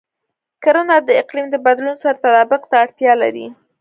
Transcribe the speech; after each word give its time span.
کرنه 0.63 0.97
د 1.07 1.09
اقلیم 1.21 1.47
د 1.51 1.55
بدلون 1.65 1.95
سره 2.03 2.17
تطابق 2.23 2.61
ته 2.69 2.75
اړتیا 2.83 3.13
لري. 3.23 3.47